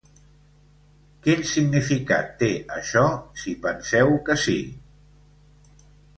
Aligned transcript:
Quin 1.27 1.43
significat 1.49 2.31
té 2.39 2.49
això 2.79 3.05
si 3.43 3.55
penseu 3.67 4.19
que 4.31 4.39
sí? 4.47 4.59